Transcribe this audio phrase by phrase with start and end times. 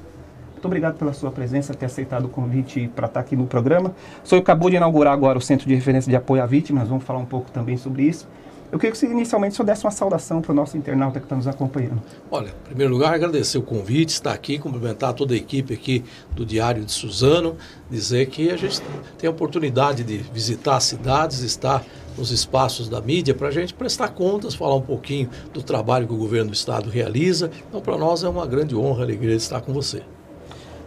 [0.52, 3.95] muito obrigado pela sua presença, ter aceitado o convite para estar aqui no programa.
[4.24, 6.88] O senhor acabou de inaugurar agora o Centro de Referência de Apoio à Vítima, nós
[6.88, 8.27] vamos falar um pouco também sobre isso.
[8.70, 11.34] Eu queria que você, inicialmente, só desse uma saudação para o nosso internauta que está
[11.34, 12.02] nos acompanhando.
[12.30, 16.45] Olha, em primeiro lugar, agradecer o convite, estar aqui, cumprimentar toda a equipe aqui do
[16.45, 17.56] Diário de Suzano,
[17.90, 18.82] dizer que a gente
[19.16, 21.82] tem a oportunidade de visitar as cidades, estar
[22.16, 26.12] nos espaços da mídia para a gente prestar contas, falar um pouquinho do trabalho que
[26.12, 27.50] o governo do estado realiza.
[27.68, 30.02] Então, para nós é uma grande honra, alegria de estar com você.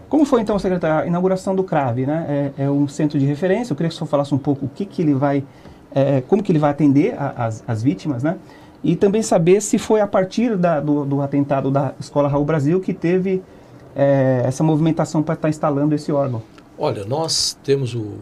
[0.08, 2.52] Como foi então, secretário, a inauguração do CRAVE, né?
[2.58, 3.72] É, é, um centro de referência.
[3.72, 5.44] Eu queria que o senhor falasse um pouco o que, que ele vai
[5.94, 8.38] é, como que ele vai atender a, as, as vítimas, né?
[8.84, 12.80] E também saber se foi a partir da, do, do, atentado da Escola Raul Brasil
[12.80, 13.44] que teve
[13.96, 16.42] é, essa movimentação para estar tá instalando esse órgão.
[16.78, 18.16] Olha, nós temos o,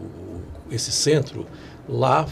[0.70, 1.46] esse centro
[1.88, 2.26] lá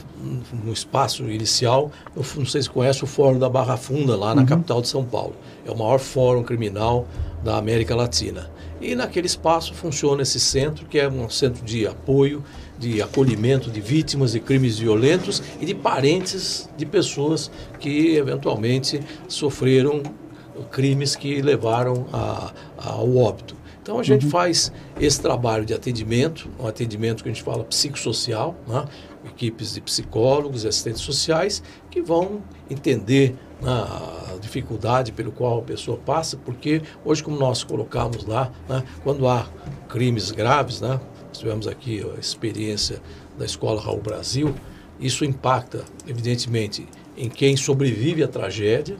[0.64, 4.46] no espaço inicial, não sei se conhece o Fórum da Barra Funda, lá na uhum.
[4.46, 5.34] capital de São Paulo.
[5.66, 7.06] É o maior fórum criminal
[7.42, 8.50] da América Latina.
[8.80, 12.44] E naquele espaço funciona esse centro, que é um centro de apoio
[12.78, 20.02] de acolhimento de vítimas de crimes violentos e de parentes de pessoas que eventualmente sofreram
[20.70, 23.56] crimes que levaram a, ao óbito.
[23.82, 24.30] Então a gente uhum.
[24.30, 28.84] faz esse trabalho de atendimento, um atendimento que a gente fala psicossocial, né?
[29.24, 35.62] equipes de psicólogos e assistentes sociais que vão entender né, a dificuldade pelo qual a
[35.62, 39.46] pessoa passa, porque hoje, como nós colocamos lá, né, quando há
[39.88, 41.00] crimes graves, né,
[41.32, 43.00] tivemos aqui a experiência
[43.38, 44.54] da Escola Raul Brasil,
[45.00, 48.96] isso impacta, evidentemente, em quem sobrevive à tragédia,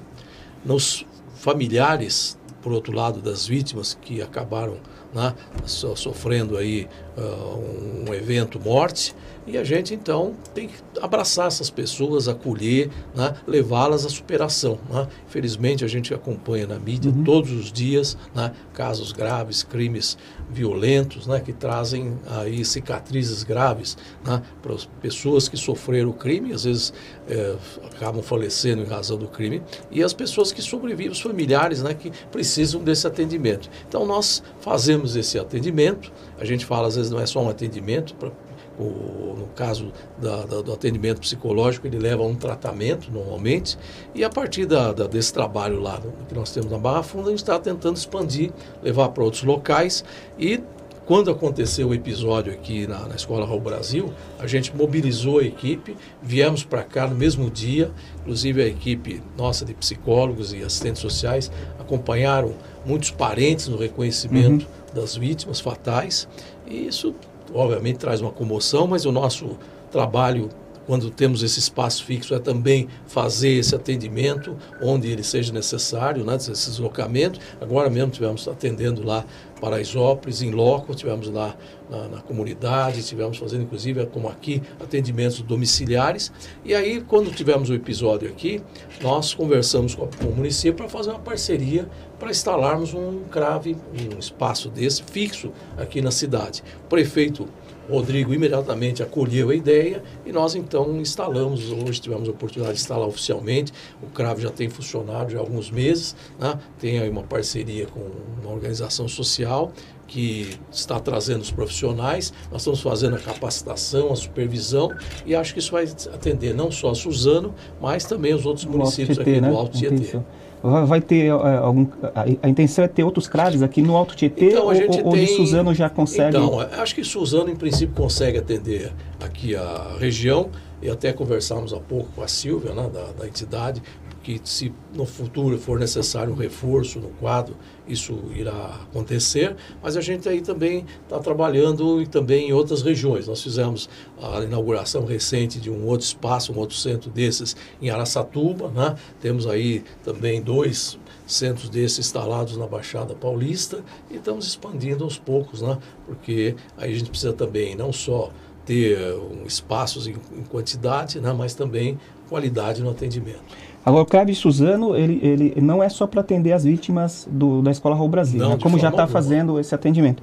[0.65, 4.78] nos familiares, por outro lado, das vítimas que acabaram
[5.15, 5.34] né,
[5.65, 6.88] sofrendo aí
[7.19, 9.15] uh, um evento morte,
[9.49, 13.34] e a gente, então, tem que abraçar essas pessoas, acolher, né?
[13.47, 14.79] levá-las à superação.
[14.91, 15.09] Né?
[15.27, 17.25] Infelizmente, a gente acompanha na mídia uhum.
[17.25, 18.53] todos os dias né?
[18.75, 20.19] casos graves, crimes
[20.51, 21.41] violentos, né?
[21.41, 24.43] que trazem aí cicatrizes graves né?
[24.61, 26.93] para as pessoas que sofreram o crime, às vezes
[27.27, 27.56] é,
[27.87, 31.95] acabam falecendo em razão do crime, e as pessoas que sobrevivem, os familiares né?
[31.95, 33.71] que precisam desse atendimento.
[33.89, 38.14] Então, nós fazemos esse atendimento, a gente fala, às vezes, não é só um atendimento
[38.14, 38.30] para
[38.78, 43.76] o, no caso da, da, do atendimento psicológico, ele leva a um tratamento normalmente,
[44.14, 47.41] e a partir da, desse trabalho lá que nós temos na Barra Funda, a gente
[47.41, 48.52] está tentando expandir,
[48.82, 50.04] levar para outros locais
[50.38, 50.62] e
[51.08, 55.96] quando aconteceu o episódio aqui na, na Escola Raul Brasil, a gente mobilizou a equipe,
[56.22, 57.90] viemos para cá no mesmo dia,
[58.20, 62.52] inclusive a equipe nossa de psicólogos e assistentes sociais acompanharam
[62.84, 64.78] muitos parentes no reconhecimento uhum.
[65.00, 66.28] Das vítimas fatais,
[66.66, 67.14] e isso
[67.54, 69.56] obviamente traz uma comoção, mas o nosso
[69.91, 70.50] trabalho
[70.88, 76.37] quando temos esse espaço fixo, é também fazer esse atendimento onde ele seja necessário, né,
[76.37, 77.38] esse deslocamento.
[77.60, 79.22] Agora mesmo tivemos atendendo lá
[79.60, 81.54] Paraisópolis, em loco, tivemos lá
[81.91, 86.32] na, na, comunidade, tivemos fazendo inclusive, como aqui, atendimentos domiciliares.
[86.65, 88.62] E aí, quando tivemos o episódio aqui,
[89.03, 91.87] nós conversamos com, com o município para fazer uma parceria
[92.19, 93.76] para instalarmos um crave,
[94.15, 96.62] um espaço desse fixo aqui na cidade.
[96.84, 97.47] O prefeito
[97.88, 103.09] Rodrigo imediatamente acolheu a ideia e nós então instalamos, hoje tivemos a oportunidade de instalar
[103.09, 103.72] oficialmente,
[104.03, 106.59] o CRAV já tem funcionado já há alguns meses, né?
[106.78, 108.00] tem aí uma parceria com
[108.43, 109.72] uma organização social
[110.06, 114.91] que está trazendo os profissionais, nós estamos fazendo a capacitação, a supervisão
[115.26, 119.19] e acho que isso vai atender não só a Suzano, mas também os outros municípios
[119.19, 119.50] aqui né?
[119.50, 120.19] do Alto Tietê.
[120.62, 121.87] Vai ter uh, algum.
[122.14, 125.26] A, a, intenção é ter outros craves aqui no Alto Tietê então, ou, ou tem...
[125.26, 126.37] Suzano já consegue?
[126.37, 130.50] Então, acho que Suzano, em princípio, consegue atender aqui a região.
[130.81, 133.82] E até conversamos há pouco com a Silvia, né, da, da entidade,
[134.28, 140.02] que se no futuro for necessário um reforço no quadro, isso irá acontecer, mas a
[140.02, 143.26] gente aí também está trabalhando e também em outras regiões.
[143.26, 143.88] Nós fizemos
[144.20, 148.96] a inauguração recente de um outro espaço, um outro centro desses em Araçatuba, né?
[149.19, 155.62] temos aí também dois centros desses instalados na Baixada Paulista e estamos expandindo aos poucos,
[155.62, 155.78] né?
[156.04, 158.30] porque aí a gente precisa também não só
[158.66, 158.98] ter
[159.46, 161.98] espaços em, em quantidade, né, mas também
[162.28, 163.40] qualidade no atendimento.
[163.88, 167.70] Agora, o CRAV Suzano, ele, ele não é só para atender as vítimas do, da
[167.70, 168.58] Escola Raul Brasil, Não, né?
[168.62, 170.23] como já está fazendo esse atendimento.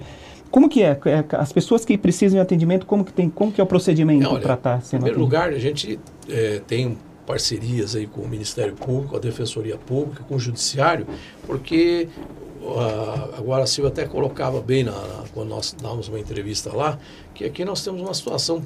[0.52, 0.98] Como que é?
[1.06, 4.36] É, As pessoas que precisam de atendimento, como que, tem, como que é o procedimento
[4.38, 5.22] É, para estar Em sendo primeiro atendido?
[5.22, 10.36] lugar, a gente eh, tem parcerias aí com o Ministério Público, a Defensoria Pública, com
[10.36, 11.08] o Judiciário,
[11.48, 12.08] porque
[12.78, 16.98] ah, agora a Silvia até colocava bem na, na- quando nós dávamos uma entrevista lá,
[17.34, 18.62] que aqui nós temos uma situação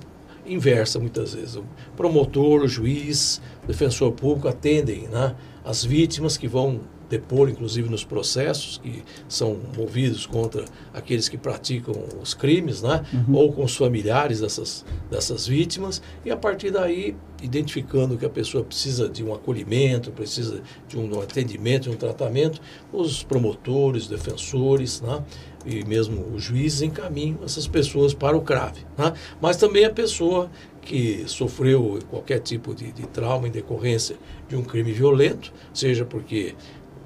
[0.49, 1.55] inversa muitas vezes.
[1.55, 1.63] O
[1.95, 8.03] promotor, o juiz, o defensor público atendem né, as vítimas que vão depor, inclusive, nos
[8.03, 13.03] processos que são movidos contra aqueles que praticam os crimes, né?
[13.33, 18.63] ou com os familiares dessas, dessas vítimas, e a partir daí, identificando que a pessoa
[18.63, 22.61] precisa de um acolhimento, precisa de um atendimento, de um tratamento,
[22.91, 25.23] os promotores, defensores, né?
[25.65, 28.77] e mesmo os juízes encaminham essas pessoas para o CRAV.
[28.97, 29.13] Né?
[29.41, 30.49] Mas também a pessoa
[30.81, 34.17] que sofreu qualquer tipo de, de trauma em decorrência
[34.47, 36.55] de um crime violento, seja porque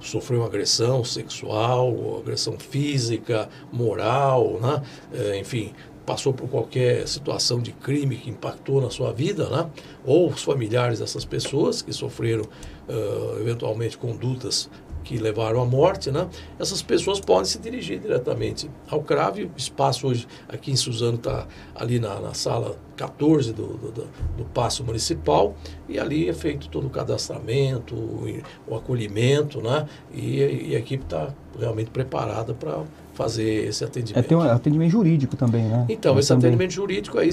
[0.03, 4.83] sofreu agressão sexual, agressão física, moral, né?
[5.13, 5.73] Eh, enfim,
[6.05, 9.69] passou por qualquer situação de crime que impactou na sua vida, né?
[10.05, 12.45] ou os familiares dessas pessoas que sofreram
[12.89, 14.69] ah, eventualmente condutas
[15.03, 16.27] que levaram à morte, né?
[16.59, 19.39] essas pessoas podem se dirigir diretamente ao CRAV.
[19.45, 21.45] O espaço hoje aqui em Suzano está
[21.75, 24.07] ali na, na sala 14 do, do, do,
[24.37, 25.55] do Paço Municipal
[25.89, 28.25] e ali é feito todo o cadastramento, o,
[28.67, 29.85] o acolhimento, né?
[30.13, 30.39] e,
[30.69, 31.29] e a equipe está
[31.59, 32.81] realmente preparada para
[33.13, 34.27] fazer esse É, atendimento.
[34.27, 35.85] tem um atendimento jurídico também, né?
[35.89, 36.47] Então, É, esse também.
[36.49, 37.29] atendimento jurídico aí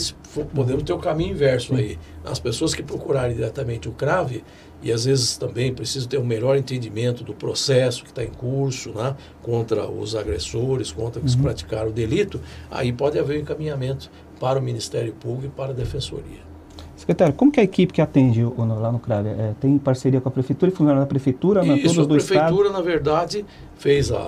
[0.54, 1.98] podemos ter o caminho inverso aí.
[2.24, 4.44] As pessoas que procurarem diretamente o CRAVE
[4.82, 8.90] e às vezes também precisam ter um melhor entendimento do processo que está em curso,
[8.90, 12.40] né, contra os agressores, contra os que praticaram o delito,
[12.70, 16.48] aí pode haver um encaminhamento para o Ministério Público e para a Defensoria.
[16.96, 19.26] Secretário, como que a equipe que atende o- lá no CRAV?
[19.28, 22.38] É, tem parceria com a prefeitura e funcionário da prefeitura, na, Isso, a do estado?
[22.40, 23.44] prefeitura, na verdade,
[23.78, 24.18] fez a-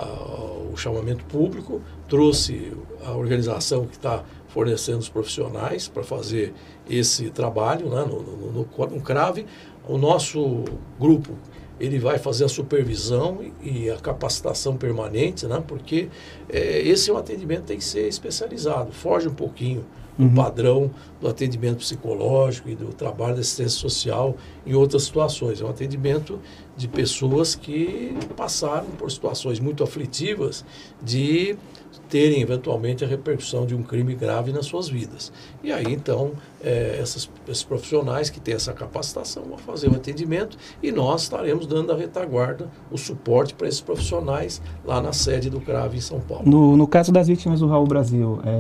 [0.73, 2.73] o chamamento público, trouxe
[3.05, 6.55] a organização que está fornecendo os profissionais para fazer
[6.89, 9.45] esse trabalho né, no, no, no, no CRAVE.
[9.89, 10.65] O nosso
[10.99, 11.33] grupo
[11.81, 16.09] ele vai fazer a supervisão e a capacitação permanente, né, porque
[16.49, 19.85] eh, esse é um atendimento que tem que ser especializado, foge um pouquinho
[20.17, 20.35] do Uhum.
[20.35, 20.91] padrão
[21.23, 24.37] do atendimento psicológico e do trabalho da assistência social
[24.67, 25.61] em outras situações.
[25.61, 26.41] É um atendimento
[26.77, 30.65] de pessoas que passaram por situações muito aflitivas
[31.01, 31.57] de
[32.09, 35.33] terem eventualmente a repercussão de um crime grave nas suas vidas.
[35.63, 36.33] E aí então
[36.63, 41.67] eh, essas, esses profissionais que têm essa capacitação vão fazer o atendimento e nós estaremos
[41.67, 46.21] dando a retaguarda, o suporte para esses profissionais lá na sede do CRAV em São
[46.21, 46.45] Paulo.
[46.45, 48.51] No, no caso das vítimas do Raul Brasil, é,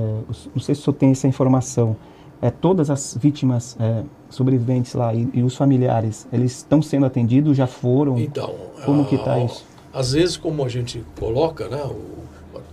[0.54, 1.96] não sei se o senhor tem essa informação,
[2.42, 7.56] é, todas as vítimas é, sobreviventes lá e, e os familiares, eles estão sendo atendidos,
[7.56, 8.18] já foram?
[8.18, 8.54] Então,
[8.84, 9.64] Como que tá ah, isso?
[9.94, 12.22] Às vezes, como a gente coloca, né, o-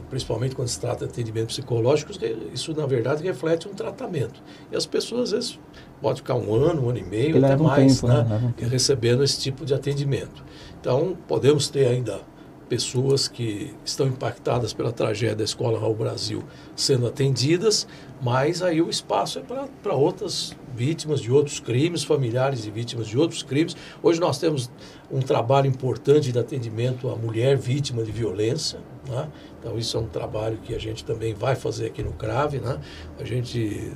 [0.10, 2.12] principalmente quando se trata de atendimento psicológico,
[2.52, 4.42] isso na verdade reflete um tratamento.
[4.72, 5.60] E as pessoas às vezes
[6.02, 8.24] podem ficar um ano, um ano e meio, Que até leva um mais, tempo, né,
[8.24, 8.54] né?
[8.60, 10.44] Um recebendo esse tipo de atendimento.
[10.82, 12.22] Então, podemos ter ainda
[12.70, 16.44] pessoas que estão impactadas pela tragédia da Escola Raul Brasil
[16.76, 17.88] sendo atendidas,
[18.22, 19.42] mas aí o espaço é
[19.82, 23.76] para outras vítimas de outros crimes, familiares de vítimas de outros crimes.
[24.04, 24.70] Hoje nós temos
[25.12, 28.80] um trabalho importante de atendimento à mulher vítima de violência.
[29.10, 29.28] Né?
[29.60, 32.60] Então, isso é um trabalho que a gente também vai fazer aqui no CRAVE.
[32.60, 32.80] Né?
[33.20, 33.92] A gente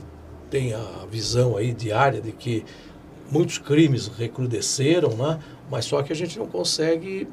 [0.49, 2.65] tem a visão aí diária de que
[3.31, 5.39] muitos crimes recrudesceram, né?
[5.69, 7.27] mas só que a gente não consegue,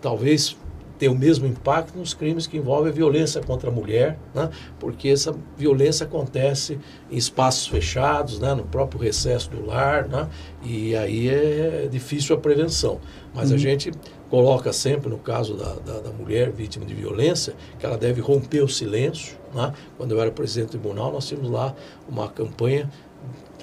[0.00, 0.56] talvez,
[1.00, 4.50] ter o mesmo impacto nos crimes que envolvem a violência contra a mulher, né?
[4.78, 6.78] porque essa violência acontece
[7.10, 8.54] em espaços fechados, né?
[8.54, 10.28] no próprio recesso do lar, né?
[10.62, 13.00] e aí é difícil a prevenção.
[13.34, 13.90] Mas a gente
[14.28, 18.60] coloca sempre, no caso da, da, da mulher vítima de violência, que ela deve romper
[18.60, 19.38] o silêncio.
[19.54, 19.72] Né?
[19.96, 21.74] Quando eu era presidente do tribunal, nós tínhamos lá
[22.06, 22.90] uma campanha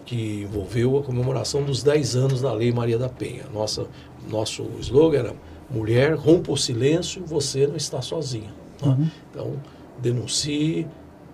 [0.08, 3.44] que envolveu a comemoração dos 10 anos da Lei Maria da Penha.
[3.54, 3.86] Nossa,
[4.28, 5.34] nosso slogan era
[5.70, 8.50] Mulher, rompa o silêncio, você não está sozinha.
[8.82, 8.88] né?
[8.88, 9.08] Uhum.
[9.32, 9.54] Então,
[10.00, 10.88] denuncie,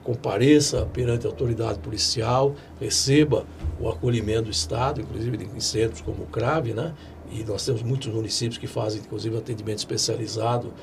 [0.04, 3.46] compareça perante a autoridade policial, receba
[3.80, 6.94] o acolhimento do Estado, inclusive em centros como o CRAVE, né?
[7.32, 10.74] E nós temos muitos municípios que fazem, inclusive, atendimento especializado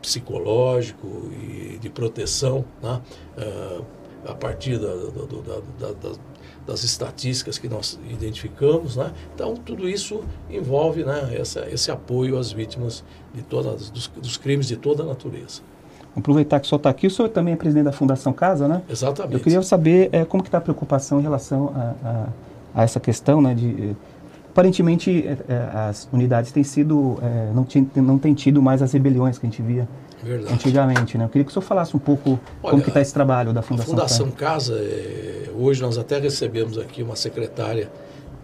[0.00, 3.00] psicológico e de proteção, né?
[3.36, 3.80] Ah,
[4.28, 6.18] a partir da- da- da-
[6.70, 9.12] das estatísticas que nós identificamos, né?
[9.34, 13.02] Então tudo isso envolve, né, essa, esse apoio às vítimas
[13.34, 15.62] de todas dos, dos crimes de toda a natureza.
[16.16, 18.82] aproveitar que o senhor está aqui, o senhor também é presidente da Fundação Casa, né?
[18.88, 19.34] Exatamente.
[19.34, 23.00] Eu queria saber é, como que está a preocupação em relação a, a, a essa
[23.00, 23.96] questão, né, de
[24.50, 25.24] aparentemente
[25.88, 27.18] as unidades têm sido
[27.54, 29.88] não, tinha, não tem tido mais as rebeliões que a gente via
[30.22, 30.52] Verdade.
[30.52, 31.24] antigamente, né?
[31.24, 33.62] Eu queria que o senhor falasse um pouco Olha, como que está esse trabalho da
[33.62, 34.74] Fundação, a Fundação Casa.
[34.74, 37.90] Casa é, hoje nós até recebemos aqui uma secretária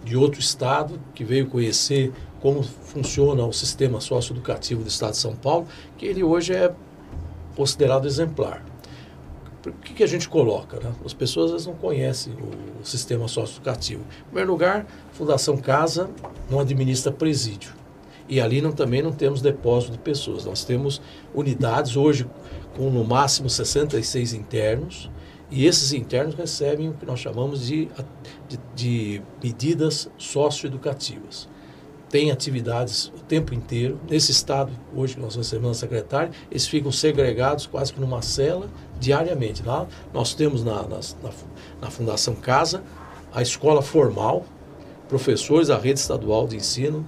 [0.04, 5.34] de outro estado que veio conhecer como funciona o sistema socioeducativo do estado de São
[5.34, 5.66] Paulo,
[5.98, 6.72] que ele hoje é
[7.56, 8.62] considerado exemplar.
[9.70, 10.78] O que, que a gente coloca?
[10.78, 10.92] Né?
[11.04, 14.02] As pessoas vezes não conhecem o, sistema socioeducativo.
[14.02, 16.08] Em primeiro lugar, Fundação Casa
[16.48, 17.72] não administra presídio.
[18.28, 20.44] E ali não, também não temos depósito de pessoas.
[20.44, 21.00] Nós temos
[21.34, 22.26] unidades hoje
[22.76, 25.10] com no máximo 66 internos,
[25.50, 27.88] e esses internos recebem o que nós chamamos de,
[28.48, 31.48] de, de medidas socioeducativas.
[32.10, 34.00] Tem atividades o tempo inteiro.
[34.08, 38.68] Nesse estado, hoje que nós recebemos a secretária, eles ficam segregados quase que numa cela
[38.98, 39.62] diariamente.
[39.62, 41.00] Lá nós temos na, na,
[41.80, 42.82] na Fundação Casa
[43.32, 44.44] a escola formal,
[45.08, 47.04] professores da rede estadual de ensino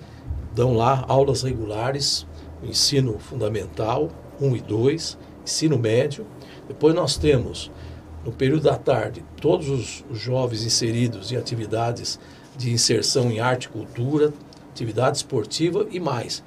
[0.55, 2.27] dão lá aulas regulares,
[2.63, 6.27] ensino fundamental, 1 e 2, ensino médio.
[6.67, 7.71] Depois nós temos
[8.25, 12.19] no período da tarde, todos os, jovens inseridos em atividades
[12.57, 14.33] de inserção em arte e cultura,
[14.71, 16.43] atividade esportiva e mais.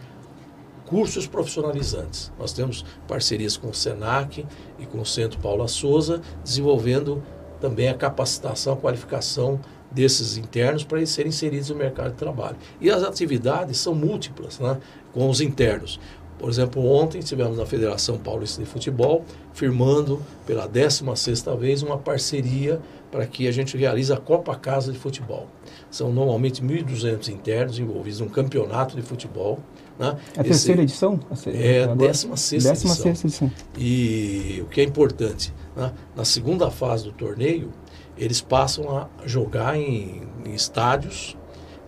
[0.91, 2.33] Cursos profissionalizantes.
[2.37, 4.45] Nós temos parcerias com o SENAC
[4.77, 7.23] e com o Centro Paula Souza, desenvolvendo
[7.61, 9.57] também a capacitação, a qualificação
[9.89, 12.57] desses internos para eles serem inseridos no mercado de trabalho.
[12.81, 14.81] E as atividades são múltiplas né,
[15.13, 15.97] com os internos.
[16.37, 22.81] Por exemplo, ontem estivemos na Federação Paulista de Futebol, firmando pela 16ª vez uma parceria
[23.11, 25.47] para que a gente realize a Copa Casa de Futebol.
[25.89, 29.59] São normalmente 1.200 internos envolvidos num campeonato de futebol.
[29.97, 30.17] Né?
[30.35, 31.19] É a terceira edição?
[31.45, 33.11] É a 16 edição.
[33.11, 33.51] edição.
[33.77, 35.91] E o que é importante, né?
[36.15, 37.71] na segunda fase do torneio,
[38.17, 41.37] eles passam a jogar em, em estádios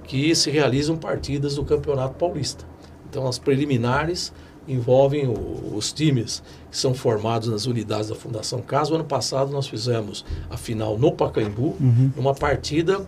[0.04, 2.66] que se realizam partidas do Campeonato Paulista.
[3.10, 4.34] Então, as preliminares
[4.68, 6.42] envolvem o, os times
[6.72, 8.92] que são formados nas unidades da Fundação Casa.
[8.92, 12.12] O ano passado nós fizemos a final no Pacaembu, uhum.
[12.16, 13.06] numa partida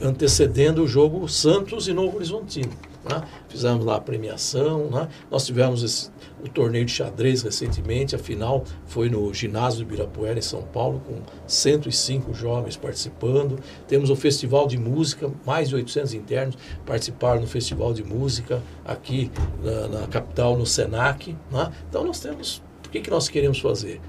[0.00, 2.72] antecedendo o jogo Santos e Novo Horizontino.
[3.04, 3.22] Né?
[3.48, 5.08] Fizemos lá a premiação, né?
[5.30, 6.10] nós tivemos esse,
[6.44, 11.00] o torneio de xadrez recentemente, a final foi no ginásio do Ibirapuera, em São Paulo,
[11.06, 13.58] com 105 jovens participando.
[13.86, 19.30] Temos o Festival de Música, mais de 800 internos participaram no Festival de Música aqui
[19.62, 21.36] na, na capital, no SENAC.
[21.50, 21.72] Né?
[21.88, 24.00] Então nós temos, o que, que nós queremos fazer?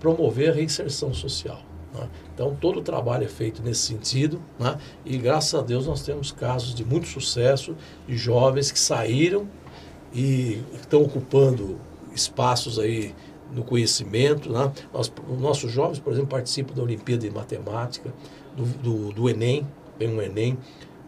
[0.00, 1.60] Promover a reinserção social.
[1.96, 2.08] Né?
[2.34, 4.78] Então, todo o trabalho é feito nesse sentido, né?
[5.04, 7.74] e graças a Deus nós temos casos de muito sucesso
[8.06, 9.48] de jovens que saíram
[10.12, 11.78] e estão ocupando
[12.14, 13.14] espaços aí
[13.52, 14.50] no conhecimento.
[14.50, 14.72] Né?
[14.92, 18.12] Nós, os nossos jovens, por exemplo, participam da Olimpíada de Matemática,
[18.56, 19.66] do, do, do Enem,
[19.98, 20.58] tem um Enem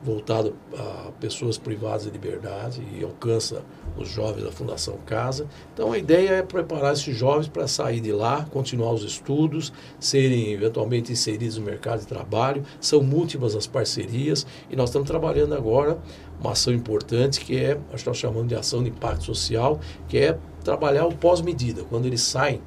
[0.02, 3.62] voltado a pessoas privadas de liberdade e alcança
[3.96, 5.46] os jovens da Fundação Casa.
[5.74, 10.52] Então a ideia é preparar esses jovens para sair de lá, continuar os estudos, serem
[10.52, 12.62] eventualmente inseridos no mercado de trabalho.
[12.80, 15.98] São múltiplas as parcerias e nós estamos trabalhando agora
[16.40, 21.06] uma ação importante que é, nós chamamos de ação de impacto social, que é trabalhar
[21.06, 22.62] o pós-medida, quando eles saem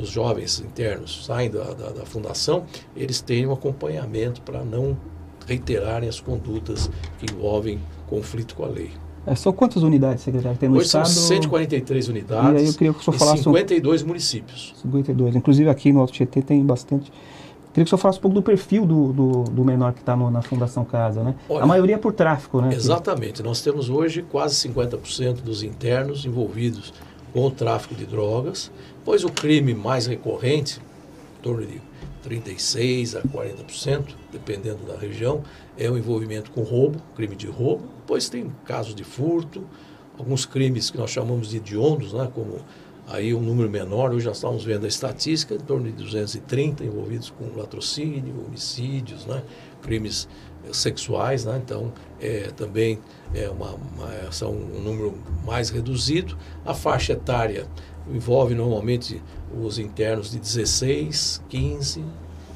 [0.00, 2.64] os jovens internos saem da, da, da, fundação,
[2.96, 4.96] eles têm um acompanhamento para não
[5.46, 8.90] reiterarem as condutas que envolvem conflito com a lei.
[9.26, 11.08] É, são quantas unidades, secretário, tem no Hoje estado?
[11.08, 14.06] são 143 unidades e aí eu queria que o senhor falasse 52 um...
[14.06, 14.74] municípios.
[14.82, 15.36] 52.
[15.36, 17.10] Inclusive aqui no Alto Tietê tem bastante.
[17.72, 20.14] Queria que o senhor falasse um pouco do perfil do, do, do menor que está
[20.14, 21.34] na Fundação Casa, né?
[21.48, 22.72] Olha, a maioria é por tráfico, né?
[22.72, 23.42] Exatamente.
[23.42, 26.92] Nós temos hoje quase 50% dos internos envolvidos
[27.32, 28.70] com o tráfico de drogas,
[29.04, 30.80] pois o crime mais recorrente,
[31.38, 31.80] em torno de
[32.28, 35.42] 36% a 40%, dependendo da região,
[35.76, 39.64] é o envolvimento com roubo, crime de roubo, pois tem casos de furto,
[40.18, 42.58] alguns crimes que nós chamamos de hediondos, né, como
[43.06, 47.30] aí um número menor, hoje já estamos vendo a estatística, em torno de 230 envolvidos
[47.30, 49.42] com latrocínio, homicídios, né,
[49.82, 50.28] crimes
[50.72, 52.98] sexuais, né, então é, também
[53.34, 55.14] é uma, uma, são um número
[55.44, 56.38] mais reduzido.
[56.64, 57.66] A faixa etária
[58.12, 59.22] envolve normalmente
[59.56, 62.04] os internos de 16, 15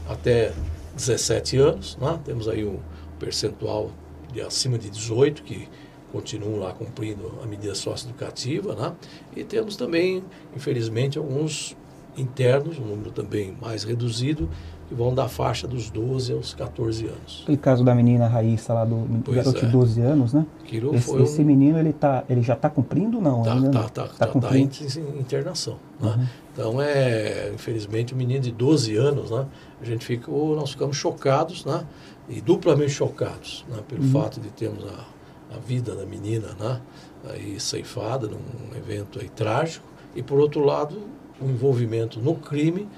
[0.08, 0.52] até
[0.94, 1.96] 17 anos.
[2.00, 2.20] Né?
[2.24, 2.78] Temos aí um
[3.18, 3.90] percentual
[4.32, 5.68] de acima de 18 que
[6.12, 8.74] continuam lá cumprindo a medida socioeducativa.
[8.74, 8.94] Né?
[9.36, 10.24] E temos também,
[10.56, 11.76] infelizmente, alguns
[12.16, 14.48] internos, um número também mais reduzido,
[14.88, 17.40] que vão da faixa dos 12 aos 14 anos.
[17.42, 19.66] Aquele caso da menina Raíssa lá do pois garoto é.
[19.66, 20.46] de 12 anos, né?
[20.94, 21.22] Esse, um...
[21.22, 23.42] esse menino ele tá, ele já está cumprindo não?
[23.42, 23.88] Tá, ainda tá, não?
[23.88, 24.70] tá, tá, tá, cumprindo.
[24.74, 25.76] tá em internação.
[26.00, 26.08] Né?
[26.08, 26.26] Uhum.
[26.52, 29.46] Então é, infelizmente, um menino de 12 anos, né?
[29.80, 31.84] A gente fica, ou nós ficamos chocados, né?
[32.26, 33.78] E duplamente chocados, né?
[33.86, 34.10] Pelo uhum.
[34.10, 36.80] fato de termos a, a vida da menina, né?
[37.28, 40.98] Aí ceifada num evento aí trágico e por outro lado
[41.40, 42.88] o envolvimento no crime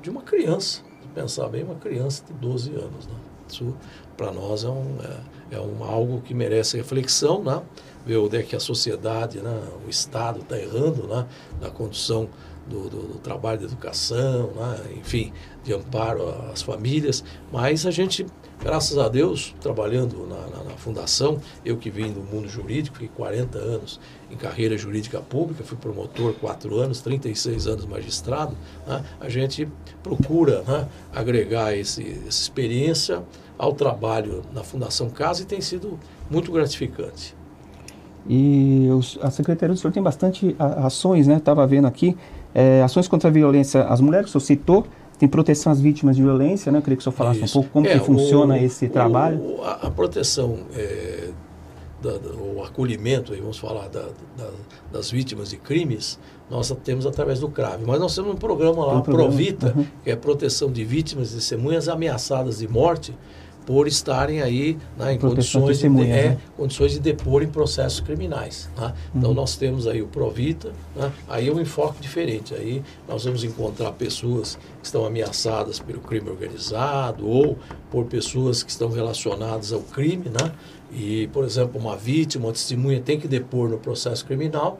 [0.00, 3.06] de uma criança pensar bem, uma criança de 12 anos.
[3.06, 3.14] Né?
[3.48, 3.74] Isso,
[4.16, 4.96] para nós, é, um,
[5.50, 7.62] é, é um, algo que merece reflexão, né?
[8.06, 9.62] ver onde é que a sociedade, né?
[9.86, 11.26] o Estado está errando né?
[11.60, 12.28] na condução
[12.66, 14.96] do, do, do, trabalho de educação, né?
[14.96, 15.32] enfim,
[15.62, 18.26] de amparo às famílias, mas a gente
[18.64, 23.10] Graças a Deus, trabalhando na, na, na, fundação, eu que vim do mundo jurídico, fiquei
[23.14, 28.56] 40 anos em carreira jurídica pública, fui promotor 4 anos, 36 anos magistrado,
[28.86, 29.04] né?
[29.20, 29.68] a gente
[30.02, 33.22] procura né, agregar esse, essa experiência
[33.58, 37.36] ao trabalho na Fundação Casa e tem sido muito gratificante.
[38.26, 41.36] E os, a Secretaria do Senhor tem bastante ações, né?
[41.36, 42.16] Estava vendo aqui,
[42.54, 44.86] é, ações contra a violência às mulheres, o senhor citou,
[45.24, 46.78] tem proteção às vítimas de violência, né?
[46.78, 47.58] Eu queria que o senhor falasse Isso.
[47.58, 49.40] um pouco como é, que funciona o, esse trabalho.
[49.40, 51.30] O, a, a, proteção, é,
[52.02, 54.06] da, da, o acolhimento, vamos falar da,
[54.92, 56.18] das vítimas de crimes,
[56.50, 57.84] nós temos através do CRAVE.
[57.86, 59.86] Mas nós temos um programa lá, um programa, Provita, uhum.
[60.02, 63.16] que é proteção de vítimas e testemunhas ameaçadas de morte,
[63.66, 66.38] por estarem aí né, em condições de, é, né?
[66.56, 68.68] condições de depor em processos criminais.
[68.76, 68.92] Né?
[69.14, 69.36] Então uhum.
[69.36, 71.10] nós temos aí o Provita, né?
[71.28, 72.54] aí é um enfoque diferente.
[72.54, 77.58] Aí nós vamos encontrar pessoas que estão ameaçadas pelo crime organizado ou
[77.90, 80.26] por pessoas que estão relacionadas ao crime.
[80.28, 80.52] Né?
[80.92, 84.78] E, por exemplo, uma vítima, uma testemunha tem que depor no processo criminal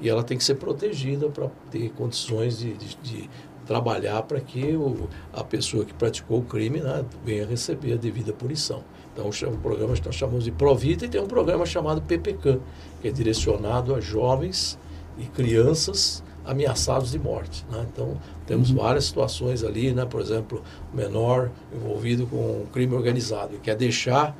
[0.00, 3.30] e ela tem que ser protegida para ter condições de, de, de
[3.70, 8.32] trabalhar para que o, a pessoa que praticou o crime né, venha receber a devida
[8.32, 8.82] punição.
[9.12, 12.58] Então, o programa que nós chamamos de Provita e tem um programa chamado PPCAM,
[13.00, 14.76] que é direcionado a jovens
[15.16, 17.64] e crianças ameaçados de morte.
[17.70, 17.86] Né?
[17.92, 18.78] Então, temos uhum.
[18.78, 20.04] várias situações ali, né?
[20.04, 24.36] por exemplo, o menor envolvido com crime organizado e quer deixar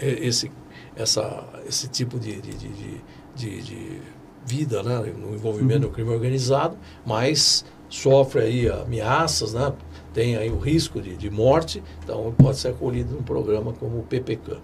[0.00, 0.50] esse,
[0.96, 3.00] essa, esse tipo de, de, de,
[3.36, 4.00] de, de
[4.46, 5.12] vida né?
[5.18, 5.88] no envolvimento uhum.
[5.88, 9.72] no crime organizado, mas sofre aí ameaças, né?
[10.12, 14.02] tem aí o risco de, de morte, então pode ser acolhido num programa como o
[14.02, 14.56] PPK.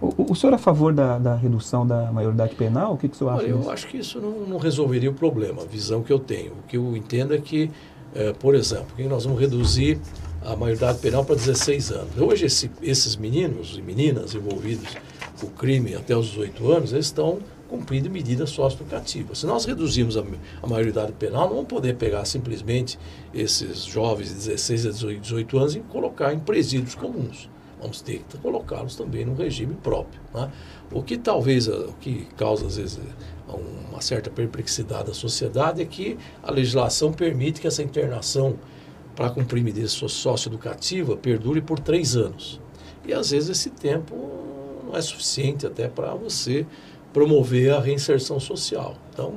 [0.00, 2.94] O, o senhor é a favor da, da redução da maioridade penal?
[2.94, 5.14] O que, que o senhor acha Olha, Eu acho que isso não, não, resolveria o
[5.14, 6.52] problema, a visão que eu tenho.
[6.52, 7.70] O que eu entendo é que,
[8.14, 9.98] é, por exemplo, que nós vamos reduzir
[10.44, 12.16] a maioridade penal para 16 anos.
[12.16, 14.96] Hoje, esse, esses meninos e meninas envolvidos
[15.40, 19.38] com crime até os 18 anos, eles estão cumprindo medidas socioeducativas.
[19.38, 20.24] Se nós reduzirmos a,
[20.62, 22.98] a maioridade penal, não vamos poder pegar simplesmente
[23.32, 27.48] esses jovens de 16 a 18 anos e colocar em presídios comuns.
[27.80, 30.20] Vamos ter que colocá-los também num regime próprio.
[30.34, 30.50] Né?
[30.90, 32.98] O que talvez, o que causa às vezes
[33.90, 38.58] uma certa perplexidade da sociedade é que a legislação permite que essa internação
[39.14, 42.60] para cumprir medidas socioeducativa perdure por três anos.
[43.06, 44.14] E às vezes esse tempo
[44.86, 46.66] não é suficiente até para você
[47.18, 48.94] promover a reinserção social.
[49.12, 49.34] Então,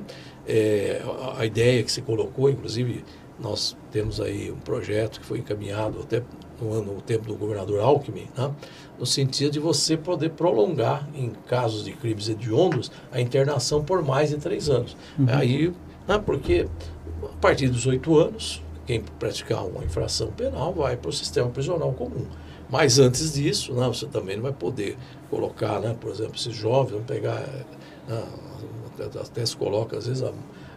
[0.48, 1.02] é,
[1.36, 3.04] a, ideia que se colocou, inclusive,
[3.39, 6.22] nós temos aí um projeto que foi encaminhado até
[6.62, 8.52] no, ano, no tempo do governador Alckmin, né,
[9.00, 14.30] no sentido de você poder prolongar, em casos de crimes hediondos, a internação por mais
[14.30, 14.96] de três anos.
[15.17, 15.26] Uhum.
[15.30, 15.74] Aí,
[16.08, 16.67] né, porque
[17.24, 21.91] a partir dos oito anos, quem praticar uma infração penal vai para o sistema prisional
[21.94, 22.28] comum.
[22.72, 24.98] Mas antes disso, né, você também não vai poder
[25.30, 27.42] colocar, né, por exemplo, esses jovens, vamos pegar,
[28.08, 28.24] né,
[29.22, 30.32] até se coloca às vezes a,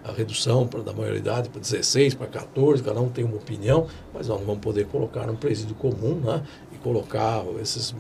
[0.04, 4.26] a redução pra, da maioridade para 16, para 14, cada um tem uma opinião, mas
[4.26, 7.94] nós não vamos poder colocar num presídio comum né, e colocar esses,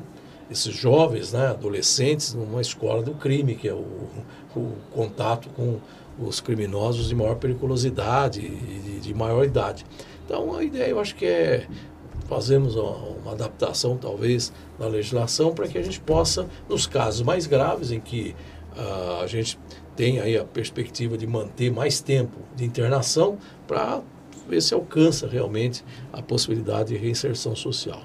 [0.50, 3.86] esses jovens, né, adolescentes, numa escola do crime, que é o,
[4.56, 5.78] o contato com
[6.18, 9.86] os criminosos de maior periculosidade e de, de maior idade.
[10.24, 11.66] Então, a ideia eu acho que é
[12.24, 17.46] fazemos uma, uma adaptação, talvez, na legislação para que a gente possa, nos casos mais
[17.46, 18.34] graves, em que
[18.76, 19.58] uh, a gente
[19.96, 24.00] tem aí a perspectiva de manter mais tempo de internação, para
[24.48, 28.00] ver se alcança realmente a possibilidade de reinserção social.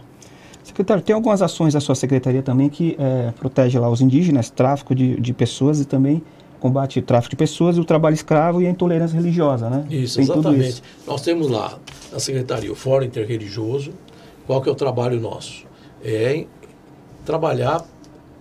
[0.63, 4.93] Secretário, tem algumas ações da sua secretaria também que é, protege lá os indígenas, tráfico
[4.93, 6.21] de, de pessoas e também
[6.59, 9.85] combate o tráfico de pessoas, o trabalho escravo e a intolerância religiosa, né?
[9.89, 10.69] Isso, tem exatamente.
[10.69, 10.83] Isso.
[11.07, 11.79] Nós temos lá
[12.11, 13.93] na secretaria o Fórum Interreligioso,
[14.49, 15.63] qual que é o trabalho nosso?
[16.03, 16.47] É
[17.23, 17.85] trabalhar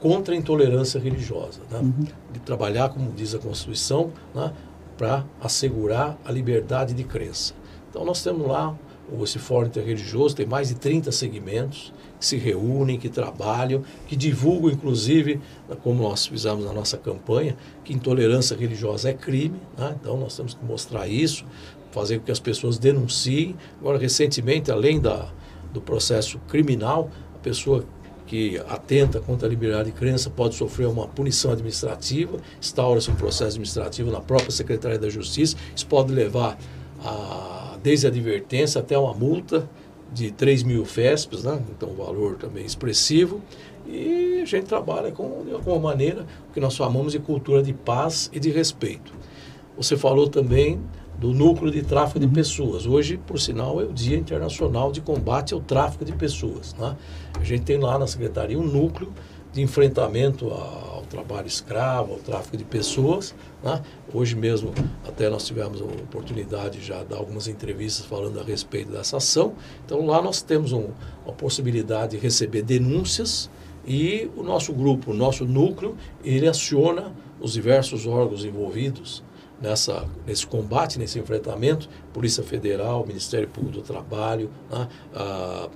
[0.00, 1.80] contra a intolerância religiosa, né?
[1.80, 2.06] uhum.
[2.32, 4.50] de trabalhar, como diz a Constituição, né?
[4.96, 7.52] para assegurar a liberdade de crença.
[7.90, 8.74] Então, nós temos lá
[9.22, 14.70] esse fórum interreligioso, tem mais de 30 segmentos que se reúnem, que trabalham, que divulgam,
[14.70, 15.38] inclusive,
[15.82, 19.60] como nós fizemos na nossa campanha, que intolerância religiosa é crime.
[19.76, 19.94] Né?
[20.00, 21.44] Então nós temos que mostrar isso,
[21.90, 23.54] fazer com que as pessoas denunciem.
[23.78, 25.30] Agora, recentemente, além da,
[25.72, 27.84] do processo criminal, a pessoa
[28.26, 33.52] que atenta contra a liberdade de crença pode sofrer uma punição administrativa, instaura-se um processo
[33.52, 36.58] administrativo na própria Secretaria da Justiça, isso pode levar
[37.02, 39.68] a, desde a advertência até uma multa
[40.12, 41.60] de 3 mil FESPs, né?
[41.70, 43.40] então um valor também expressivo,
[43.86, 47.72] e a gente trabalha com, de alguma maneira o que nós chamamos de cultura de
[47.72, 49.12] paz e de respeito.
[49.76, 50.78] Você falou também
[51.18, 52.86] do núcleo de tráfico de pessoas.
[52.86, 56.74] Hoje, por sinal, é o Dia Internacional de Combate ao Tráfico de Pessoas.
[56.78, 56.96] Né?
[57.38, 59.12] A gente tem lá na Secretaria um núcleo
[59.52, 63.34] de enfrentamento ao trabalho escravo, ao tráfico de pessoas.
[63.64, 63.82] Né?
[64.14, 64.72] Hoje mesmo,
[65.06, 69.54] até nós tivemos a oportunidade já de dar algumas entrevistas falando a respeito dessa ação.
[69.84, 70.90] Então, lá nós temos um,
[71.24, 73.50] uma possibilidade de receber denúncias
[73.84, 79.24] e o nosso grupo, o nosso núcleo, ele aciona os diversos órgãos envolvidos
[79.60, 85.68] nessa, nesse combate, nesse enfrentamento, Polícia Federal, Ministério Público do Trabalho, né, a,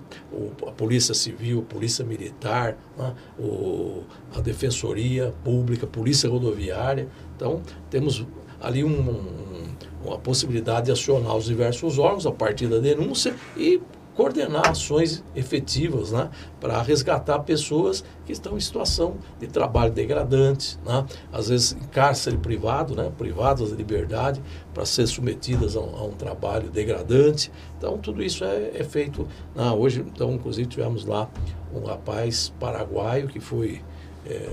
[0.67, 7.09] a, Polícia Civil, Polícia Militar, né, o, a Defensoria Pública, Polícia Rodoviária.
[7.37, 8.25] Então, temos
[8.61, 13.81] ali um, um, uma possibilidade de acionar os diversos órgãos a partir da denúncia e
[14.15, 21.05] coordenar ações efetivas né, para resgatar pessoas que estão em situação de trabalho degradante, né,
[21.33, 24.43] às vezes em cárcere privado, né, privadas de liberdade,
[24.75, 27.51] para ser submetidas a um, a um, trabalho degradante.
[27.79, 29.27] Então, tudo isso é, é feito.
[29.55, 31.29] Né, hoje, então, inclusive, tivemos lá
[31.75, 33.81] um rapaz paraguaio que foi
[34.27, 34.49] é,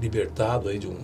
[0.00, 0.96] libertado aí de um,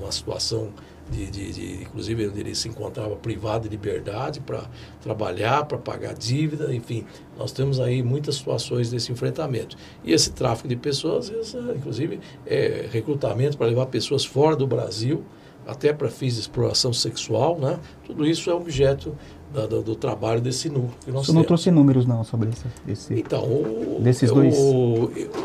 [0.00, 0.70] uma situação
[1.12, 4.64] de, de, de, inclusive ele se encontrava privado de liberdade para
[5.00, 7.04] trabalhar, para pagar dívida, enfim,
[7.38, 9.76] nós temos aí muitas situações desse enfrentamento.
[10.02, 14.66] E esse tráfico de pessoas, vezes, é, inclusive, é recrutamento para levar pessoas fora do
[14.66, 15.22] Brasil,
[15.66, 17.78] até para fins de exploração sexual, né?
[18.04, 19.16] Tudo isso é objeto
[19.52, 22.64] da, do, do, trabalho desse núcleo que nós Você não trouxe números não sobre esse,
[22.88, 24.56] esse então, o, desses dois.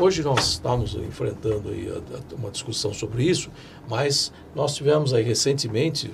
[0.00, 3.50] hoje nós estamos enfrentando aí a, a, uma discussão sobre isso,
[3.88, 6.10] mas nós tivemos aí recentemente,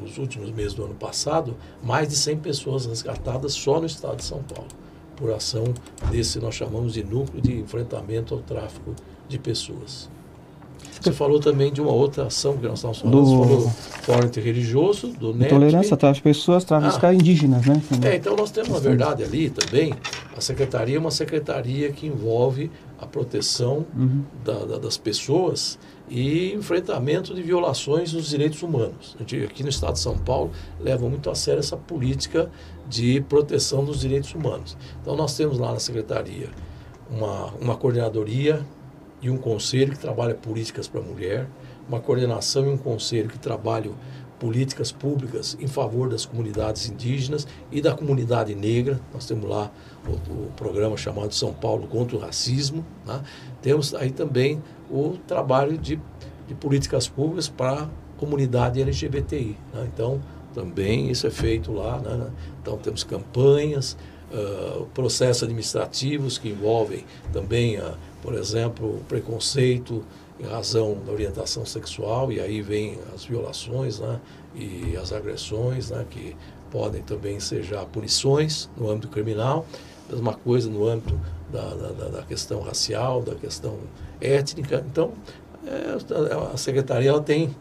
[0.00, 4.24] nos últimos meses do ano passado, mais de 100 pessoas resgatadas só no estado de
[4.24, 4.68] São Paulo,
[5.14, 5.64] por ação
[6.10, 8.94] desse nós chamamos de núcleo de enfrentamento ao tráfico
[9.28, 10.08] de pessoas.
[11.06, 13.16] Você falou também de uma outra ação que nós estávamos falando.
[13.16, 13.24] Do...
[13.24, 13.70] Você falou
[14.02, 15.50] fórum interreligioso, do NEP.
[15.50, 17.14] Tolerância às pessoas, travestis ah.
[17.14, 17.80] indígenas, né?
[18.02, 19.94] É, então nós temos, na verdade, ali também,
[20.36, 24.22] a secretaria é uma secretaria que envolve a proteção uhum.
[24.44, 29.16] da, da, das pessoas e enfrentamento de violações dos direitos humanos.
[29.18, 32.50] Gente, aqui no estado de São Paulo, leva muito a sério essa política
[32.88, 34.76] de proteção dos direitos humanos.
[35.02, 36.48] Então, nós temos lá na secretaria
[37.10, 38.64] uma, uma coordenadoria
[39.26, 41.48] e um conselho que trabalha políticas para a mulher,
[41.88, 43.92] uma coordenação e um conselho que trabalham
[44.38, 49.00] políticas públicas em favor das comunidades indígenas e da comunidade negra.
[49.12, 49.72] Nós temos lá
[50.06, 52.86] o, o programa chamado São Paulo contra o Racismo.
[53.04, 53.20] Né?
[53.60, 55.98] Temos aí também o trabalho de,
[56.46, 59.56] de políticas públicas para a comunidade LGBTI.
[59.74, 59.88] Né?
[59.92, 60.20] Então,
[60.54, 61.98] também isso é feito lá.
[61.98, 62.30] Né?
[62.62, 63.96] Então, temos campanhas,
[64.32, 67.94] uh, processos administrativos que envolvem também a
[68.26, 70.02] por exemplo, preconceito
[70.40, 74.20] em razão da orientação sexual, e aí vem as violações né,
[74.52, 76.36] e as agressões, né, que
[76.68, 79.64] podem também ser já punições no âmbito criminal,
[80.10, 81.16] mesma coisa no âmbito
[81.52, 83.78] da, da, da questão racial, da questão
[84.20, 84.84] étnica.
[84.90, 85.12] Então,
[85.64, 87.54] é, a Secretaria ela tem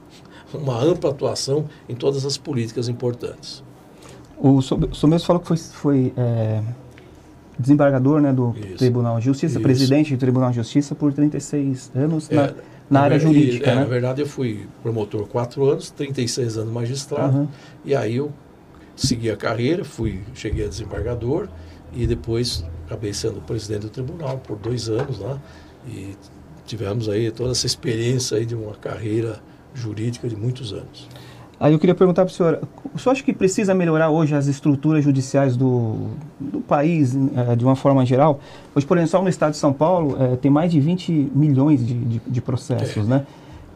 [0.52, 3.64] uma ampla atuação em todas as políticas importantes.
[4.38, 6.62] O senhor mesmo falou que foi, foi é
[7.58, 8.78] desembargador né, do Isso.
[8.78, 9.62] Tribunal de Justiça, Isso.
[9.62, 12.54] presidente do Tribunal de Justiça por 36 anos é, na,
[12.90, 13.72] na área jurídica.
[13.72, 13.82] É, né?
[13.82, 17.48] Na verdade, eu fui promotor quatro anos, 36 anos magistrado, uhum.
[17.84, 18.32] e aí eu
[18.96, 21.48] segui a carreira, fui, cheguei a desembargador
[21.94, 25.40] e depois acabei sendo presidente do tribunal por dois anos lá,
[25.88, 26.16] e
[26.66, 29.40] tivemos aí toda essa experiência aí de uma carreira
[29.74, 31.08] jurídica de muitos anos.
[31.60, 32.62] Aí eu queria perguntar para o senhor,
[32.94, 37.64] o senhor acha que precisa melhorar hoje as estruturas judiciais do, do país, é, de
[37.64, 38.40] uma forma geral?
[38.76, 41.86] Hoje, por exemplo, só no estado de São Paulo, é, tem mais de 20 milhões
[41.86, 43.10] de, de, de processos, é.
[43.10, 43.28] né?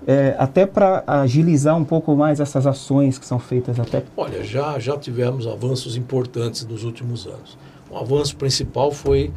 [0.08, 4.04] É, até para agilizar um pouco mais essas ações que são feitas até...
[4.18, 7.58] Olha, já, já tivemos avanços importantes nos últimos anos.
[7.92, 9.32] Um avanço principal foi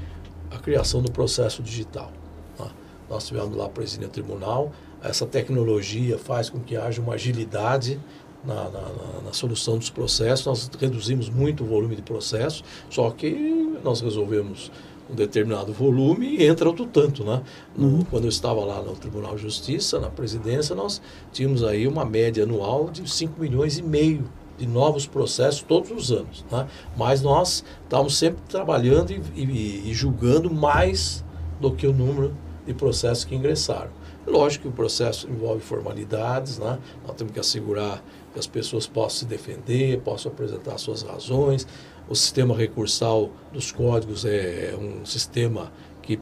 [0.51, 2.11] a criação do processo digital.
[2.57, 2.69] Tá?
[3.11, 7.99] Nós tivemos lá presidente do tribunal, essa tecnologia faz com que haja uma agilidade
[8.45, 13.79] na, na, na, solução dos processos, nós reduzimos muito o volume de processos, só que
[13.85, 14.71] nós resolvemos
[15.11, 17.43] um determinado volume e entra outro tanto, né?
[17.77, 18.05] No, uhum.
[18.05, 21.01] Quando eu estava lá no Tribunal de Justiça, na presidência, nós
[21.33, 24.25] tínhamos aí uma média anual de 5 milhões e meio
[24.59, 26.67] de novos processos todos os anos, né?
[26.97, 31.25] Mas nós estávamos sempre trabalhando e, e, e julgando mais
[31.61, 32.35] do que o número
[32.67, 33.91] de processos que ingressaram.
[34.27, 36.79] Lógico que o processo envolve formalidades, né?
[37.05, 38.03] nós temos que assegurar
[38.33, 41.67] que as pessoas possam se defender, possam apresentar suas razões.
[42.09, 46.19] O sistema recursal dos códigos é um sistema que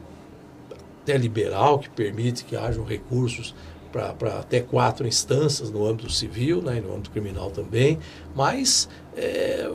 [1.01, 3.55] até liberal, que permite que hajam recursos
[3.91, 7.99] para até quatro instâncias no âmbito civil né, e no âmbito criminal também,
[8.33, 9.67] mas, é,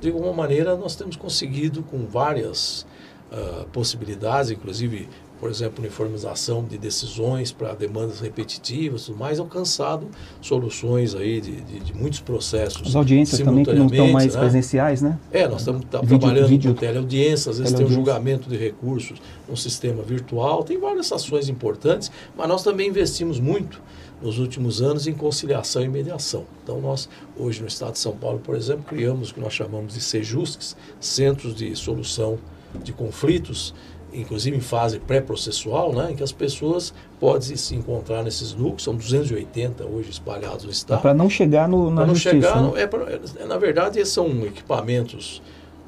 [0.00, 2.86] de alguma maneira, nós temos conseguido com várias
[3.32, 5.08] uh, possibilidades, inclusive
[5.40, 10.06] por exemplo, uniformização de decisões para demandas repetitivas, tudo mais, alcançado
[10.40, 12.88] soluções aí de, de, de muitos processos.
[12.88, 14.40] As audiências também que não estão mais né?
[14.40, 15.18] presenciais, né?
[15.30, 18.56] É, nós estamos tá, trabalhando vídeo, com teleaudiência, às vezes tem o um julgamento de
[18.56, 23.80] recursos no sistema virtual, tem várias ações importantes, mas nós também investimos muito
[24.20, 26.44] nos últimos anos em conciliação e mediação.
[26.62, 29.94] Então, nós, hoje no Estado de São Paulo, por exemplo, criamos o que nós chamamos
[29.94, 32.38] de CEJUSCs, Centros de Solução
[32.82, 33.74] de Conflitos,
[34.12, 38.94] inclusive em fase pré-processual, né, em que as pessoas podem se encontrar nesses núcleos, são
[38.94, 41.02] 280 hoje espalhados no estado.
[41.02, 42.34] Para não chegar no, na não justiça.
[42.34, 42.82] Chegar, né?
[42.82, 45.42] é pra, é, na verdade, são equipamentos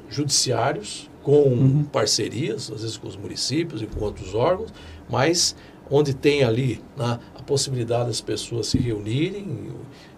[0.09, 1.83] judiciários com uhum.
[1.83, 4.73] parcerias, às vezes com os municípios e com outros órgãos,
[5.09, 5.55] mas
[5.89, 9.71] onde tem ali né, a possibilidade das pessoas se reunirem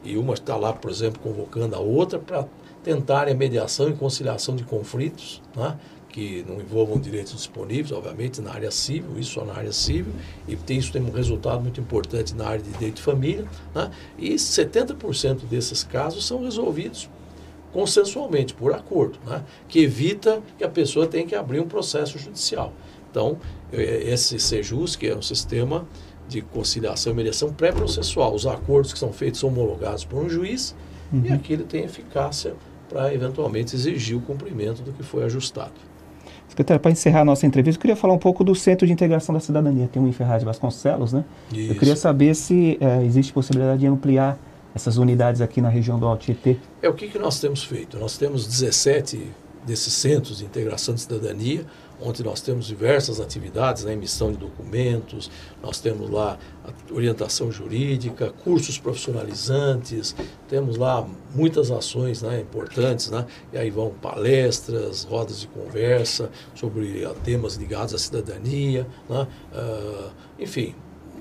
[0.03, 2.45] e uma está lá, por exemplo, convocando a outra para
[2.83, 5.77] tentarem a mediação e conciliação de conflitos, né?
[6.13, 10.13] Que não envolvam direitos disponíveis, obviamente, na área civil, isso só na área civil,
[10.47, 13.89] e tem, isso tem um resultado muito importante na área de direito de família, né?
[14.17, 17.09] e 70% desses casos são resolvidos
[17.73, 19.43] consensualmente, por acordo, né?
[19.67, 22.71] que evita que a pessoa tenha que abrir um processo judicial.
[23.09, 23.39] Então,
[23.71, 25.87] esse SEJUS, que é um sistema
[26.27, 30.75] de conciliação e mediação pré-processual, os acordos que são feitos são homologados por um juiz,
[31.11, 31.23] uhum.
[31.25, 32.55] e aqui ele tem eficácia
[32.87, 35.73] para eventualmente exigir o cumprimento do que foi ajustado.
[36.53, 39.33] Secretário, para encerrar a nossa entrevista, eu queria falar um pouco do Centro de Integração
[39.33, 39.89] da Cidadania.
[39.91, 41.25] Tem um em Ferraz de Vasconcelos, né?
[41.51, 41.71] Isso.
[41.71, 44.37] Eu queria saber se é, existe possibilidade de ampliar
[44.75, 46.57] essas unidades aqui na região do Alto Tietê.
[46.81, 47.97] É o que, que nós temos feito.
[47.97, 49.31] Nós temos 17
[49.65, 51.65] desses centros de integração de cidadania,
[52.03, 56.37] onde nós temos diversas atividades, né, emissão de documentos, nós temos lá
[56.91, 60.15] orientação jurídica, cursos profissionalizantes,
[60.49, 67.07] temos lá muitas ações né, importantes, né, e aí vão palestras, rodas de conversa sobre
[67.23, 70.75] temas ligados à cidadania, né, uh, enfim,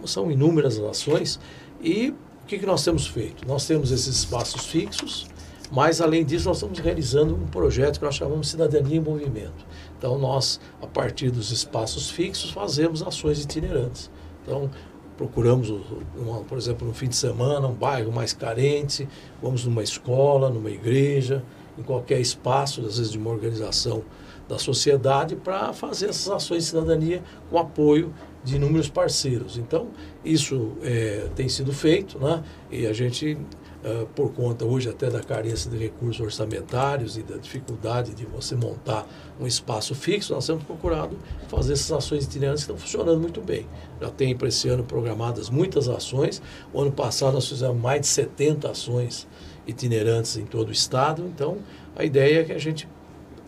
[0.05, 1.39] são inúmeras ações
[1.81, 2.11] e
[2.43, 3.47] o que, que nós temos feito?
[3.47, 5.27] Nós temos esses espaços fixos,
[5.71, 9.65] mas, além disso, nós estamos realizando um projeto que nós chamamos Cidadania em Movimento.
[10.03, 14.11] Então, nós, a partir dos espaços fixos, fazemos ações itinerantes.
[14.43, 14.69] Então,
[15.17, 15.73] procuramos,
[16.17, 19.09] uma, por exemplo, no fim de semana, um bairro mais carente,
[19.41, 21.45] vamos numa escola, numa igreja,
[21.79, 24.03] em qualquer espaço, às vezes de uma organização
[24.49, 28.13] da sociedade, para fazer essas ações de cidadania com apoio
[28.43, 29.57] de inúmeros parceiros.
[29.57, 29.87] Então,
[30.25, 32.43] isso é, tem sido feito, né?
[32.73, 33.39] e a gente
[33.85, 38.55] uh, por conta hoje até da carência de recursos orçamentários e da dificuldade de você
[38.55, 39.07] montar
[39.41, 41.17] um espaço fixo, nós temos procurado
[41.49, 43.67] fazer essas ações itinerantes que estão funcionando muito bem.
[44.01, 46.43] Já tem para esse ano programadas muitas ações.
[46.73, 49.27] O ano passado nós fizemos mais de 70 ações
[49.67, 51.25] itinerantes em todo o estado.
[51.27, 51.59] Então,
[51.97, 52.89] a ideia é que a gente,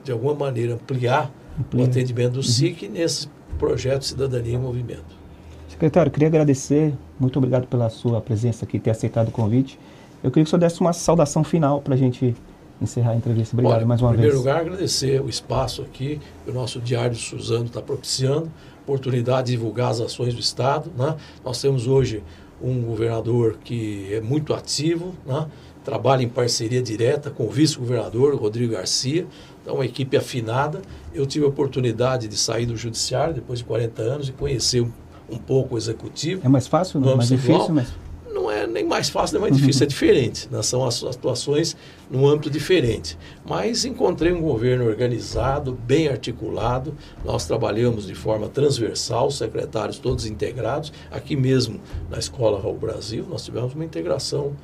[0.03, 1.85] de alguma maneira, ampliar Amplia.
[1.85, 2.43] o atendimento do uhum.
[2.43, 5.25] SIC nesse projeto Cidadania em Movimento.
[5.69, 9.79] Secretário, queria agradecer, muito obrigado pela sua presença aqui, ter aceitado o convite.
[10.25, 12.35] Eu queria que o senhor desse uma saudação final para a gente
[12.81, 13.55] encerrar a entrevista.
[13.55, 14.21] Obrigado Olha, mais uma vez.
[14.21, 18.51] Em primeiro lugar, agradecer o espaço aqui que o nosso Diário Suzano está propiciando,
[18.83, 20.91] oportunidade de divulgar as ações do Estado.
[20.97, 21.15] Né?
[21.45, 22.23] Nós temos hoje
[22.63, 25.47] um governador que é muito ativo, né?
[25.85, 29.27] trabalha em parceria direta com o vice-governador Rodrigo Garcia,
[29.61, 30.81] então uma equipe afinada.
[31.13, 34.91] Eu tive a oportunidade de sair do judiciário depois de 40 anos e conhecer um,
[35.29, 36.41] um pouco o executivo.
[36.43, 37.15] É mais fácil, não?
[37.15, 37.93] mais difícil, mas
[38.35, 39.87] não é nem mais fácil nem mais difícil, uhum.
[39.87, 40.49] é diferente.
[40.51, 40.63] Né?
[40.63, 41.77] São as atuações
[42.11, 43.17] num âmbito diferente.
[43.49, 46.95] Mas encontrei um governo organizado, bem articulado.
[47.25, 50.93] Nós trabalhamos de forma transversal, secretários todos integrados.
[51.11, 54.55] Aqui mesmo na Escola Raul Brasil, nós tivemos uma integração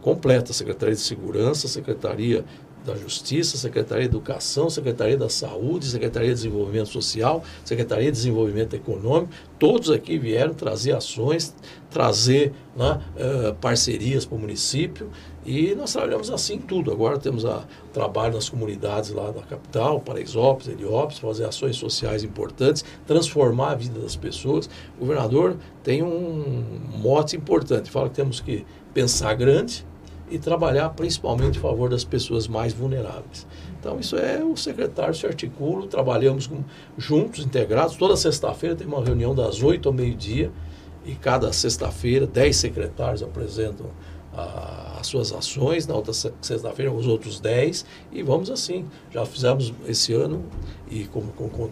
[0.00, 2.44] completa, Secretaria de Segurança, Secretaria
[2.84, 8.74] da Justiça, Secretaria de Educação, Secretaria da Saúde, Secretaria de Desenvolvimento Social, Secretaria de Desenvolvimento
[8.74, 11.54] Econômico, todos aqui vieram trazer ações,
[11.90, 15.10] trazer né, uh, parcerias para o município
[15.44, 16.90] e nós trabalhamos assim tudo.
[16.92, 17.62] Agora temos o
[17.92, 23.98] trabalho nas comunidades lá da capital, Paraisópolis, Heliópolis, fazer ações sociais importantes, transformar a vida
[24.00, 24.68] das pessoas.
[24.96, 26.64] O governador tem um
[26.96, 29.86] mote importante, fala que temos que pensar grande,
[30.30, 33.46] e trabalhar principalmente em favor das pessoas mais vulneráveis.
[33.78, 36.62] Então, isso é o secretário se articula, trabalhamos com,
[36.96, 37.96] juntos, integrados.
[37.96, 40.52] Toda sexta-feira tem uma reunião das 8 ao meio-dia
[41.04, 43.86] e cada sexta-feira 10 secretários apresentam
[44.32, 48.84] a, as suas ações, na outra sexta-feira os outros 10 e vamos assim.
[49.10, 50.44] Já fizemos esse ano
[50.90, 51.70] e como, como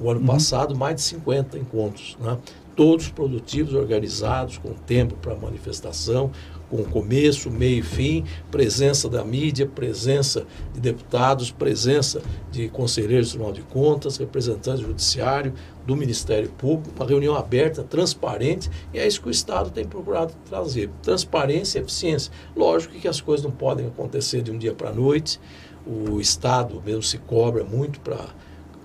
[0.00, 0.26] o ano uhum.
[0.26, 2.38] passado mais de 50 encontros, né?
[2.78, 6.30] Todos produtivos, organizados, com tempo para manifestação,
[6.70, 13.30] com começo, meio e fim, presença da mídia, presença de deputados, presença de conselheiros do
[13.32, 19.08] Tribunal de Contas, representantes do Judiciário, do Ministério Público, uma reunião aberta, transparente, e é
[19.08, 22.32] isso que o Estado tem procurado trazer: transparência e eficiência.
[22.54, 25.40] Lógico que as coisas não podem acontecer de um dia para a noite,
[25.84, 28.24] o Estado mesmo se cobra muito para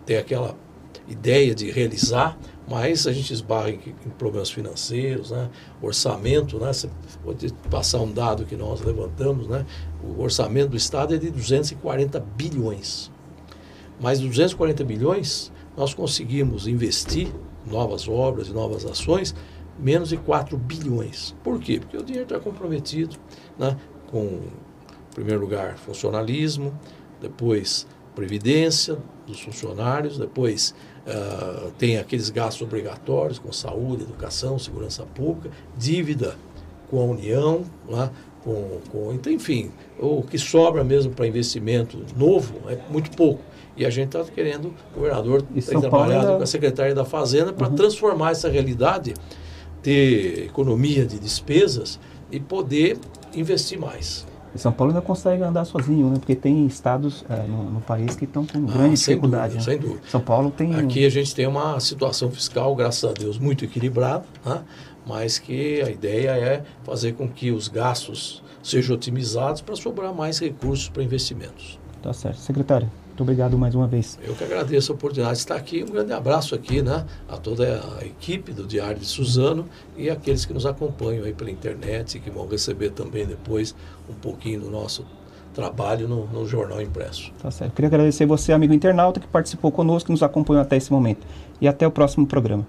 [0.04, 0.58] ter aquela
[1.08, 2.38] ideia de realizar,
[2.74, 5.48] mas a gente esbarra em, em problemas financeiros, né?
[5.80, 6.72] orçamento, né?
[7.24, 9.64] Pode passar um dado que nós levantamos, né?
[10.04, 13.12] o orçamento do Estado é de 240 bilhões.
[14.02, 17.32] Mas 240 bilhões nós conseguimos investir
[17.64, 19.36] novas obras e novas ações
[19.78, 21.36] menos de 4 bilhões.
[21.44, 21.80] Por quê?
[21.80, 23.18] Porque o dinheiro está comprometido
[23.56, 23.78] né?
[24.10, 26.76] com, em primeiro lugar, funcionalismo,
[27.22, 30.74] depois previdência dos funcionários, depois
[31.08, 36.36] uh, tem aqueles gastos obrigatórios com saúde, educação, segurança pública, dívida
[36.90, 38.12] com a União, lá,
[38.44, 43.42] com, com, então, enfim, o que sobra mesmo para investimento novo é muito pouco.
[43.76, 46.38] E a gente está querendo, o governador tem trabalhado é...
[46.38, 47.76] com a secretária da Fazenda para uhum.
[47.76, 49.14] transformar essa realidade,
[49.82, 52.00] ter economia de despesas
[52.32, 52.98] e poder
[53.34, 54.28] investir mais.
[54.56, 56.18] E São Paulo ainda consegue andar sozinho, né?
[56.20, 59.56] Porque tem estados é, no, no, país que estão com ah, grande dificuldade.
[59.56, 59.78] Dúvida, né?
[59.78, 60.08] Sem dúvida.
[60.08, 60.76] São Paulo tem.
[60.76, 64.62] Aqui a gente tem uma situação fiscal, graças a Deus, muito equilibrada, né?
[65.06, 70.40] mas que a ideia é fazer com que os gastos sejam otimizados para sobrar mais
[70.40, 71.80] recursos para investimentos.
[72.02, 72.38] Tá certo.
[72.40, 74.18] Secretário, muito obrigado mais uma vez.
[74.24, 75.84] Eu que agradeço a oportunidade de estar aqui.
[75.84, 77.06] Um grande abraço aqui, né?
[77.30, 81.52] A toda a equipe do Diário de Suzano e aqueles que nos acompanham aí pela
[81.52, 83.76] internet e que vão receber também depois
[84.10, 85.06] um pouquinho do nosso
[85.54, 87.32] trabalho no, no jornal impresso.
[87.40, 87.74] Tá certo.
[87.74, 91.28] Queria agradecer você, amigo internauta, que participou conosco, que nos acompanhou até esse momento.
[91.62, 92.66] E até o próximo programa.